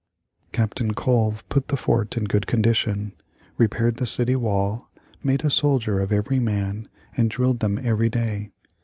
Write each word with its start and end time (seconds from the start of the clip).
Captain 0.51 0.95
Colve 0.95 1.47
put 1.47 1.67
the 1.67 1.77
fort 1.77 2.17
in 2.17 2.23
good 2.23 2.47
condition, 2.47 3.13
repaired 3.59 3.97
the 3.97 4.07
city 4.07 4.35
wall, 4.35 4.89
made 5.23 5.45
a 5.45 5.51
soldier 5.51 5.99
of 5.99 6.11
every 6.11 6.39
man 6.39 6.89
and 7.15 7.29
drilled 7.29 7.59
them 7.59 7.77
every 7.83 8.09
day. 8.09 8.49